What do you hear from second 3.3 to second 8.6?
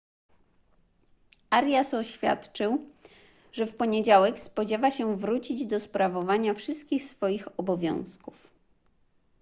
że w poniedziałek spodziewa się wrócić do sprawowania wszystkich swoich obowiązków